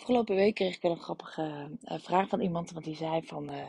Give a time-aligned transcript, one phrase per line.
[0.00, 3.52] Afgelopen week kreeg ik wel een grappige uh, vraag van iemand, want die zei van,
[3.52, 3.66] uh,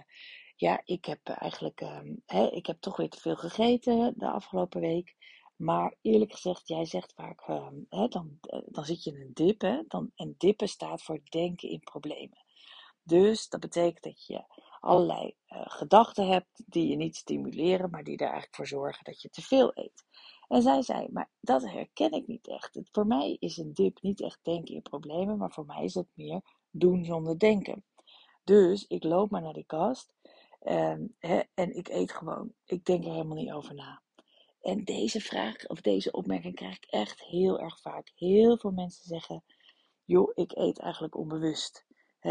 [0.56, 4.82] ja, ik heb eigenlijk, uh, hè, ik heb toch weer te veel gegeten de afgelopen
[4.82, 5.16] week.
[5.56, 9.34] Maar eerlijk gezegd, jij zegt vaak, ehm, hè, dan, eh, dan zit je in een
[9.34, 12.46] dip, hè, dan, en dippen staat voor denken in problemen.
[13.04, 14.44] Dus dat betekent dat je
[14.80, 19.30] allerlei gedachten hebt die je niet stimuleren, maar die er eigenlijk voor zorgen dat je
[19.30, 20.04] te veel eet.
[20.52, 22.80] En zij zei, maar dat herken ik niet echt.
[22.92, 26.08] voor mij is een dip niet echt denken in problemen, maar voor mij is het
[26.14, 27.84] meer doen zonder denken.
[28.44, 30.14] Dus ik loop maar naar die kast
[30.60, 32.54] en, ehm, en ik eet gewoon.
[32.66, 34.02] Ik denk er helemaal niet over na.
[34.62, 38.12] En deze vraag of deze opmerking krijg ik echt heel erg vaak.
[38.16, 39.44] Heel veel mensen zeggen,
[40.06, 41.86] joh, ik eet eigenlijk onbewust.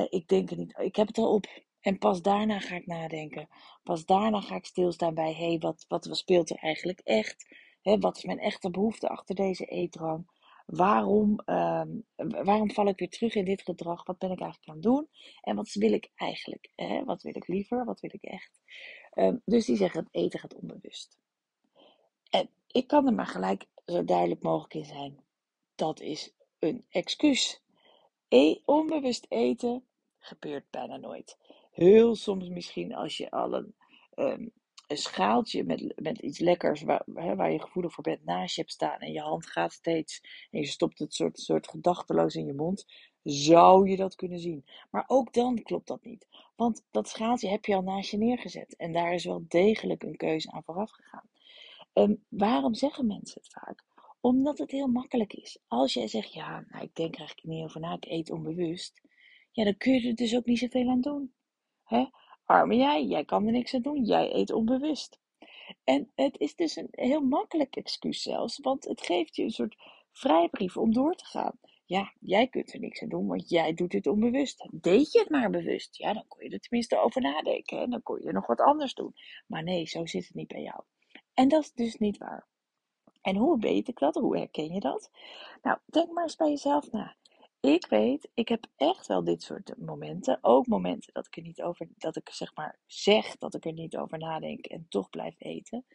[0.09, 1.47] ik denk er niet, ik heb het al op.
[1.81, 3.49] En pas daarna ga ik nadenken.
[3.83, 7.47] Pas daarna ga ik stilstaan bij, hé, hey, wat, wat speelt er eigenlijk echt?
[7.83, 10.39] Wat is mijn echte behoefte achter deze eetdrang?
[10.67, 14.05] Waarom, ehm, waarom val ik weer terug in dit gedrag?
[14.05, 15.09] Wat ben ik eigenlijk aan het doen?
[15.41, 16.71] En wat wil ik eigenlijk?
[17.05, 17.85] wat wil ik liever?
[17.85, 18.61] Wat wil ik echt?
[19.11, 21.19] Ehm, dus die zeggen het eten gaat onbewust.
[22.31, 25.25] En ik kan er maar gelijk zo duidelijk mogelijk in zijn.
[25.75, 27.63] Dat is een excuus.
[28.29, 29.85] E onbewust eten
[30.19, 31.39] gebeurt bijna nooit.
[31.71, 33.75] Heel soms misschien als je al een
[34.15, 34.47] ehm,
[34.91, 38.61] een schaaltje met, met iets lekkers waar, hè, waar je gevoelig voor bent naast je
[38.61, 42.47] hebt staan en je hand gaat steeds en je stopt het soort, soort gedachteloos in
[42.47, 42.87] je mond,
[43.23, 44.65] zou je dat kunnen zien.
[44.91, 46.27] Maar ook dan klopt dat niet.
[46.57, 50.17] Want dat schaaltje heb je al naast je neergezet en daar is wel degelijk een
[50.17, 51.29] keuze aan vooraf gegaan.
[51.93, 53.85] Um, waarom zeggen mensen het vaak?
[54.21, 55.59] Omdat het heel makkelijk is.
[55.67, 59.01] Als jij zegt, ja, nou, ik denk eigenlijk niet over na, ik eet onbewust.
[59.51, 61.35] Ja, dan kun je er dus ook niet zoveel aan doen.
[61.83, 62.07] Hè?
[62.51, 65.19] Arme jij, jij kan er niks aan doen, jij eet onbewust.
[65.85, 69.77] En het is dus een heel makkelijk excuus zelfs, want het geeft je een soort
[70.13, 71.59] vrijbrief om door te gaan.
[71.85, 74.69] Ja, jij kunt er niks aan doen, want jij doet het onbewust.
[74.71, 78.03] Deed je het maar bewust, ja, dan kon je er tenminste over nadenken en dan
[78.03, 79.15] kon je nog wat anders doen.
[79.47, 80.83] Maar nee, zo zit het niet bij jou.
[81.35, 82.49] En dat is dus niet waar.
[83.21, 84.15] En hoe weet ik dat?
[84.15, 85.11] Hoe herken je dat?
[85.63, 87.17] Nou, denk maar eens bij jezelf na.
[87.61, 90.39] Ik weet, ik heb echt wel dit soort momenten.
[90.41, 93.73] Ook momenten dat ik er niet over, dat ik zeg maar zeg dat ik er
[93.73, 95.87] niet over nadenk en toch blijf eten.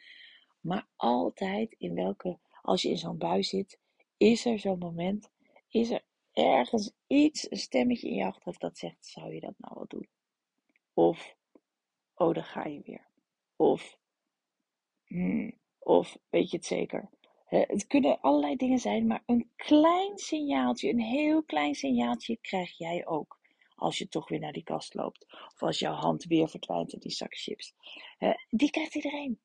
[0.59, 3.79] Maar altijd in welke, als je in zo'n bui zit,
[4.17, 5.29] is er zo'n moment,
[5.67, 9.73] is er ergens iets, een stemmetje in je achterhoofd dat zegt, zou je dat nou
[9.75, 10.09] wel doen?
[10.93, 11.35] Of,
[12.13, 13.07] oh, daar ga je weer.
[13.55, 13.97] Of,
[15.05, 17.09] hmm, of, weet je het zeker?
[17.57, 23.05] Het kunnen allerlei dingen zijn, maar een klein signaaltje, een heel klein signaaltje krijg jij
[23.05, 23.39] ook.
[23.75, 25.25] Als je toch weer naar die kast loopt.
[25.53, 27.73] Of als jouw hand weer verdwijnt in die zak chips.
[28.49, 29.39] Die krijgt iedereen.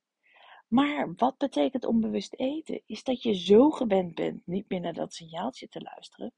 [0.69, 2.83] Maar wat betekent onbewust eten?
[2.87, 6.33] Is dat je zo gewend bent niet meer naar dat signaaltje te luisteren.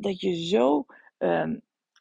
[0.00, 0.86] Dat je zo
[1.18, 1.56] ehm,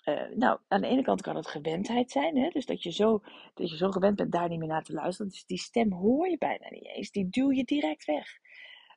[0.05, 2.49] uh, nou, aan de ene kant kan het gewendheid zijn, hè?
[2.49, 3.21] dus dat je, zo,
[3.53, 5.31] dat je zo gewend bent daar niet meer naar te luisteren.
[5.31, 8.39] Dus die stem hoor je bijna niet eens, die duw je direct weg.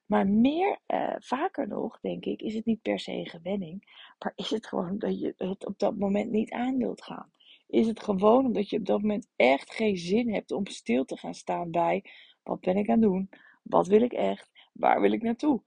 [0.06, 4.32] Maar meer, uh, vaker nog, denk ik, is het niet per se een gewenning, maar
[4.36, 7.32] is het gewoon dat je het op dat moment niet aan wilt gaan.
[7.66, 11.16] Is het gewoon omdat je op dat moment echt geen zin hebt om stil te
[11.16, 12.04] gaan staan bij
[12.42, 13.30] wat ben ik aan het doen,
[13.62, 15.62] wat wil ik echt, waar wil ik naartoe.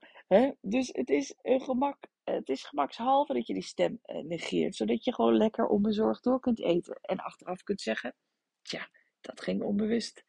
[0.60, 5.04] Dus het is, een gemak, het is gemakshalve dat je die stem uh, negeert, zodat
[5.04, 8.14] je gewoon lekker onbezorgd door kunt eten en achteraf kunt zeggen,
[8.62, 8.88] tja,
[9.20, 10.24] dat ging onbewust.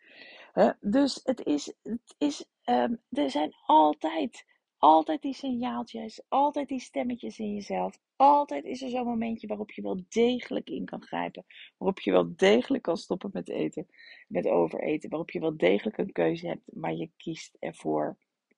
[0.80, 4.46] Dus het is, het is um, er zijn altijd,
[4.78, 8.00] altijd die signaaltjes, altijd die stemmetjes in jezelf.
[8.16, 11.46] Altijd is er zo'n momentje waarop je wel degelijk in kan grijpen.
[11.78, 13.88] Waarop je wel degelijk kan stoppen met eten,
[14.28, 15.10] met overeten.
[15.10, 18.18] Waarop je wel degelijk een keuze hebt, maar je kiest ervoor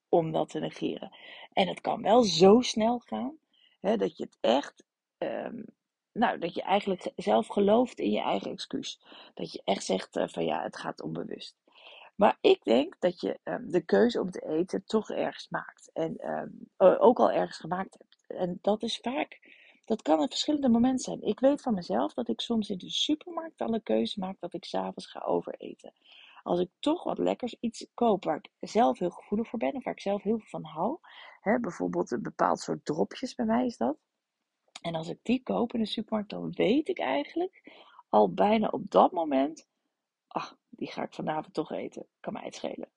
[0.09, 1.15] om dat te negeren.
[1.53, 3.37] En het kan wel zo snel gaan,
[3.81, 4.83] hè, dat je het echt
[5.17, 5.65] um,
[6.13, 9.01] nou, dat je eigenlijk zelf gelooft in je eigen excuus.
[9.33, 11.55] Dat je echt zegt uh, van ja, het gaat onbewust.
[12.15, 15.89] Maar ik denk dat je um, de keuze om te eten toch ergens maakt.
[15.93, 18.25] En um, ook al ergens gemaakt hebt.
[18.27, 19.39] En dat is vaak,
[19.85, 21.21] dat kan een verschillende momenten zijn.
[21.21, 24.53] Ik weet van mezelf dat ik soms in de supermarkt al een keuze maak dat
[24.53, 25.93] ik s'avonds ga overeten.
[26.43, 29.75] Als ik toch wat lekkers iets koop waar ik zelf heel gevoelig voor ben.
[29.75, 30.97] Of waar ik zelf heel veel van hou.
[31.41, 33.97] Hè, bijvoorbeeld een bepaald soort dropjes bij mij is dat
[34.81, 37.71] En als ik die koop in de supermarkt, dan weet ik eigenlijk
[38.09, 39.67] al bijna op dat moment,
[40.31, 42.07] ach, die ga ik vanavond toch eten.
[42.19, 42.89] Kan mij het schelen.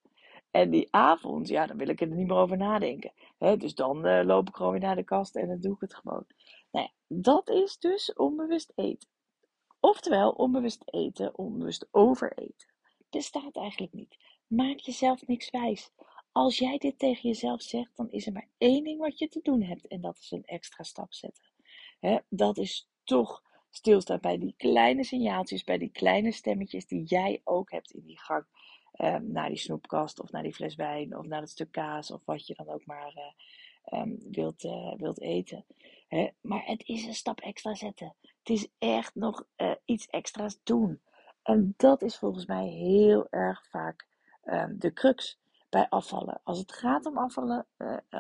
[0.50, 3.12] En die avond, ja, dan wil ik er niet meer over nadenken.
[3.38, 5.94] dus dan uh, loop ik gewoon weer naar de kast en dan doe ik het
[5.94, 6.26] gewoon.
[6.70, 9.08] Nou ja, dat is dus onbewust eten.
[9.80, 12.72] Oftewel, onbewust eten, onbewust overeten.
[13.10, 14.16] Bestaat eigenlijk niet.
[14.46, 15.90] Maak jezelf niks wijs.
[16.32, 19.40] Als jij dit tegen jezelf zegt, dan is er maar één ding wat je te
[19.42, 19.86] doen hebt.
[19.86, 21.52] En dat is een extra stap zetten.
[22.28, 23.42] dat is toch
[23.76, 28.18] stilstaan bij die kleine signaaltjes, bij die kleine stemmetjes die jij ook hebt in die
[28.18, 28.44] gang.
[29.00, 32.24] Um, naar die snoepkast of naar die fles wijn of naar het stuk kaas of
[32.24, 35.64] wat je dan ook maar uh, um, wilt, uh, wilt eten.
[36.08, 36.28] Hè?
[36.40, 38.14] Maar het is een stap extra zetten.
[38.20, 41.00] Het is echt nog uh, iets extra's doen.
[41.42, 44.06] En dat is volgens mij heel erg vaak
[44.44, 45.38] um, de crux
[45.68, 46.40] bij afvallen.
[46.44, 47.66] Als het gaat om afvallen,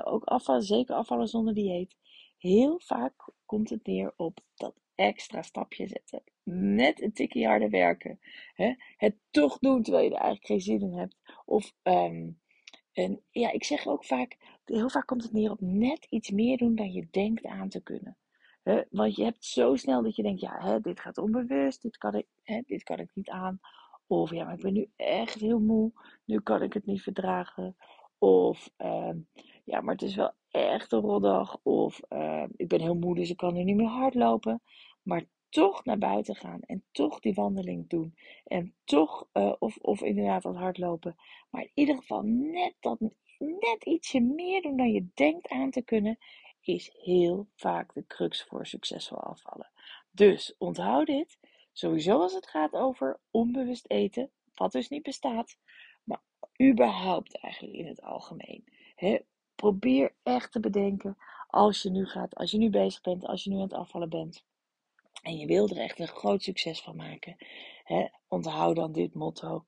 [0.04, 1.96] ook afvallen, zeker afvallen zonder dieet,
[2.38, 6.22] heel vaak komt het neer op dat extra stapje zetten.
[6.42, 8.20] Net een tikje harder werken.
[8.54, 8.74] Hè?
[8.96, 11.16] Het toch doen terwijl je er eigenlijk geen zin in hebt.
[11.44, 16.30] Of, en ja, ik zeg ook vaak, heel vaak komt het neer op net iets
[16.30, 18.16] meer doen dan je denkt aan te kunnen.
[18.62, 18.82] Hè?
[18.90, 22.14] Want je hebt zo snel dat je denkt, ja, hè, dit gaat onbewust, dit kan,
[22.14, 23.60] ik, hè, dit kan ik niet aan.
[24.06, 25.92] Of ja, maar ik ben nu echt heel moe,
[26.24, 27.76] nu kan ik het niet verdragen.
[28.18, 29.28] Of um,
[29.64, 31.58] ja, maar het is wel echt een roddag.
[31.62, 34.62] Of uh, ik ben heel moe, dus ik kan nu niet meer hardlopen.
[35.02, 38.14] Maar toch naar buiten gaan en toch die wandeling doen.
[38.44, 41.16] En toch, uh, of, of inderdaad dat hardlopen.
[41.50, 43.00] Maar in ieder geval net dat,
[43.38, 46.18] net ietsje meer doen dan je denkt aan te kunnen,
[46.60, 49.70] is heel vaak de crux voor succesvol afvallen.
[50.10, 51.38] Dus onthoud dit.
[51.72, 55.58] Sowieso als het gaat over onbewust eten, wat dus niet bestaat,
[56.04, 56.22] maar
[56.62, 58.64] überhaupt eigenlijk in het algemeen.
[58.94, 59.18] He,
[59.54, 61.16] probeer echt te bedenken
[61.54, 64.08] als je nu gaat, als je nu bezig bent, als je nu aan het afvallen
[64.08, 64.44] bent.
[65.22, 67.36] En je wil er echt een groot succes van maken.
[67.84, 69.64] Hè, onthoud dan dit motto.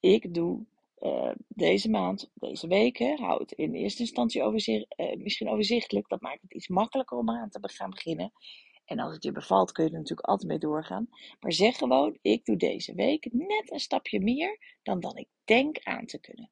[0.00, 0.64] Ik doe
[1.00, 6.08] uh, deze maand, deze week, hè, hou het in eerste instantie uh, misschien overzichtelijk.
[6.08, 8.32] Dat maakt het iets makkelijker om aan te gaan beginnen.
[8.84, 11.08] En als het je bevalt, kun je er natuurlijk altijd mee doorgaan.
[11.40, 15.78] Maar zeg gewoon, ik doe deze week net een stapje meer dan dan ik denk
[15.82, 16.50] aan te kunnen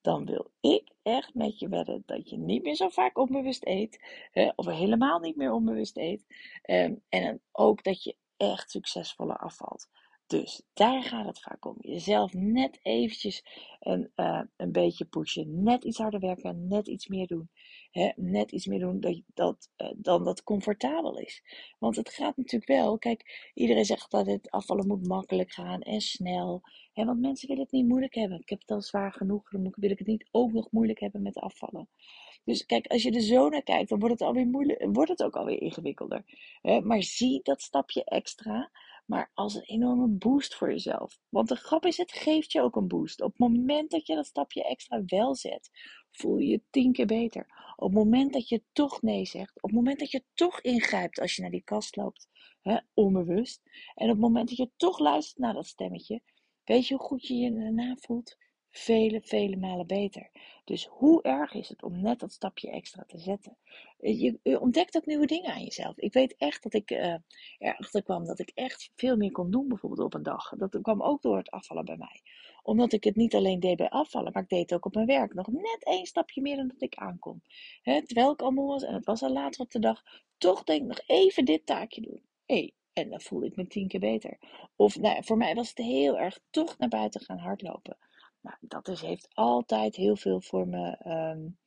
[0.00, 4.04] dan wil ik echt met je wedden dat je niet meer zo vaak onbewust eet,
[4.30, 6.24] hè, of helemaal niet meer onbewust eet.
[6.70, 9.88] Um, en ook dat je echt succesvoller afvalt.
[10.26, 11.76] Dus daar gaat het vaak om.
[11.80, 13.44] Jezelf net eventjes
[13.80, 15.62] een, uh, een beetje pushen.
[15.62, 17.50] Net iets harder werken, net iets meer doen.
[17.90, 18.10] Hè?
[18.16, 21.42] Net iets meer doen dat, dat, uh, dan dat comfortabel is.
[21.78, 22.98] Want het gaat natuurlijk wel.
[22.98, 26.60] Kijk, iedereen zegt dat het afvallen moet makkelijk gaan en snel.
[26.92, 27.04] Hè?
[27.04, 28.40] Want mensen willen het niet moeilijk hebben.
[28.40, 29.50] Ik heb het al zwaar genoeg.
[29.50, 31.88] Dan wil ik het niet ook nog moeilijk hebben met afvallen.
[32.44, 35.22] Dus kijk, als je er zo naar kijkt, dan wordt het, alweer moeilijk, wordt het
[35.22, 36.24] ook alweer ingewikkelder.
[36.62, 36.80] Hè?
[36.80, 38.70] Maar zie dat stapje extra
[39.10, 41.18] maar als een enorme boost voor jezelf.
[41.28, 43.20] Want de grap is, het geeft je ook een boost.
[43.22, 45.70] Op het moment dat je dat stapje extra wel zet,
[46.10, 47.74] voel je je tien keer beter.
[47.76, 51.20] Op het moment dat je toch nee zegt, op het moment dat je toch ingrijpt
[51.20, 52.28] als je naar die kast loopt,
[52.60, 53.62] hè, onbewust.
[53.94, 56.20] En op het moment dat je toch luistert naar dat stemmetje,
[56.64, 58.36] weet je hoe goed je je daarna voelt?
[58.70, 60.30] Vele, vele malen beter.
[60.64, 63.56] Dus hoe erg is het om net dat stapje extra te zetten?
[63.98, 65.98] Je, je ontdekt ook nieuwe dingen aan jezelf.
[65.98, 67.14] Ik weet echt dat ik uh,
[67.58, 70.52] erachter kwam dat ik echt veel meer kon doen, bijvoorbeeld op een dag.
[70.56, 72.22] Dat kwam ook door het afvallen bij mij.
[72.62, 75.06] Omdat ik het niet alleen deed bij afvallen, maar ik deed het ook op mijn
[75.06, 75.34] werk.
[75.34, 77.42] Nog net één stapje meer dan dat ik aankon.
[77.82, 80.02] He, terwijl ik allemaal was en het was al later op de dag,
[80.38, 82.22] toch denk ik nog even dit taakje doen.
[82.46, 84.38] Hey, en dan voelde ik me tien keer beter.
[84.76, 87.96] Of nou, voor mij was het heel erg toch naar buiten gaan hardlopen.
[88.40, 91.58] Nou, dat is, heeft altijd heel veel voor me, um,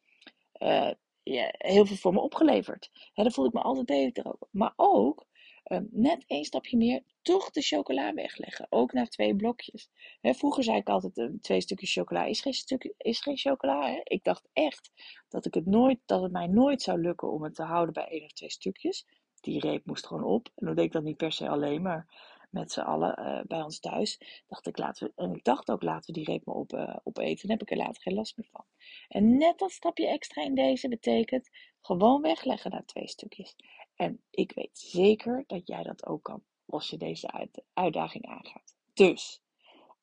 [0.61, 0.91] uh,
[1.23, 2.91] ja, heel veel voor me opgeleverd.
[3.13, 4.47] Hè, daar voel ik me altijd beter over.
[4.51, 5.25] Maar ook
[5.71, 8.67] um, net één stapje meer, toch de chocola wegleggen.
[8.69, 9.89] Ook naar twee blokjes.
[10.21, 12.53] Vroeger zei ik altijd: uh, twee stukjes chocola is geen,
[12.97, 14.01] is geen chocola.
[14.03, 14.91] Ik dacht echt
[15.29, 18.07] dat, ik het nooit, dat het mij nooit zou lukken om het te houden bij
[18.07, 19.05] één of twee stukjes.
[19.41, 20.49] Die reep moest gewoon op.
[20.55, 22.07] En dan deed ik dat niet per se alleen, maar
[22.53, 24.43] met z'n allen uh, bij ons thuis.
[24.47, 26.97] Dacht ik, laten we, en ik dacht ook, laten we die reep maar op, uh,
[27.03, 27.47] opeten.
[27.47, 28.65] Dan heb ik er later geen last meer van.
[29.07, 31.49] En net dat stapje extra in deze betekent
[31.81, 33.55] gewoon wegleggen naar twee stukjes.
[33.95, 38.75] En ik weet zeker dat jij dat ook kan als je deze uit, uitdaging aangaat.
[38.93, 39.41] Dus,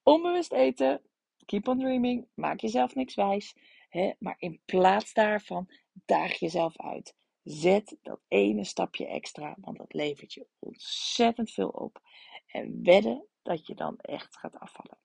[0.02, 1.02] onbewust eten,
[1.46, 3.54] keep on dreaming, maak jezelf niks wijs.
[3.88, 7.14] Hè, maar in plaats daarvan, daag jezelf uit.
[7.42, 12.00] Zet dat ene stapje extra, want dat levert je ontzettend veel op.
[12.52, 14.98] En wedden dat je dan echt gaat afvallen.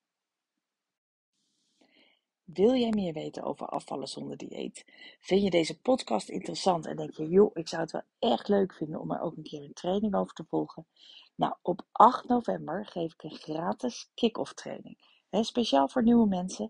[2.43, 4.85] Wil jij meer weten over afvallen zonder dieet?
[5.19, 8.73] Vind je deze podcast interessant en denk je, joh, ik zou het wel echt leuk
[8.73, 10.87] vinden om er ook een keer een training over te volgen?
[11.35, 14.97] Nou, op 8 november geef ik een gratis kick-off training.
[15.31, 16.69] Speciaal voor nieuwe mensen.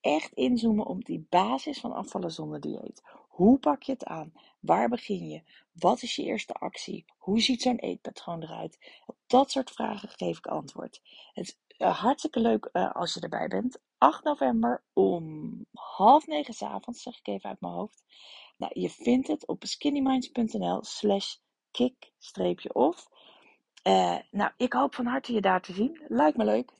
[0.00, 3.02] Echt inzoomen op die basis van afvallen zonder dieet.
[3.34, 4.32] Hoe pak je het aan?
[4.60, 5.42] Waar begin je?
[5.72, 7.04] Wat is je eerste actie?
[7.18, 8.78] Hoe ziet zo'n eetpatroon eruit?
[9.06, 11.00] Op dat soort vragen geef ik antwoord.
[11.32, 13.80] Het is uh, hartstikke leuk uh, als je erbij bent.
[13.98, 18.04] 8 november om half negen avonds, zeg ik even uit mijn hoofd.
[18.56, 21.36] Nou, je vindt het op skinnyminds.nl slash
[21.70, 23.08] kick-off.
[23.86, 26.02] Uh, nou, ik hoop van harte je daar te zien.
[26.08, 26.72] Lijkt me leuk.